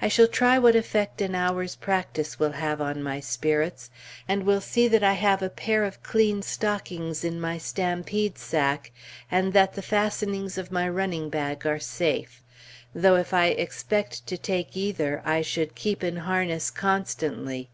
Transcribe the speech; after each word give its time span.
I 0.00 0.08
shall 0.08 0.28
try 0.28 0.58
what 0.58 0.74
effect 0.74 1.20
an 1.20 1.34
hour's 1.34 1.76
practice 1.76 2.38
will 2.38 2.52
have 2.52 2.80
on 2.80 3.02
my 3.02 3.20
spirits, 3.20 3.90
and 4.26 4.44
will 4.46 4.62
see 4.62 4.88
that 4.88 5.04
I 5.04 5.12
have 5.12 5.42
a 5.42 5.50
pair 5.50 5.84
of 5.84 6.02
clean 6.02 6.40
stockings 6.40 7.22
in 7.22 7.38
my 7.38 7.58
stampede 7.58 8.38
sack, 8.38 8.92
and 9.30 9.52
that 9.52 9.74
the 9.74 9.82
fastenings 9.82 10.56
of 10.56 10.72
my 10.72 10.88
"running 10.88 11.28
bag" 11.28 11.66
are 11.66 11.78
safe. 11.80 12.42
Though 12.94 13.16
if 13.16 13.34
I 13.34 13.48
expect 13.48 14.26
to 14.28 14.38
take 14.38 14.74
either, 14.74 15.20
I 15.22 15.42
should 15.42 15.74
keep 15.74 16.02
in 16.02 16.16
harness 16.16 16.70
constantly. 16.70 17.68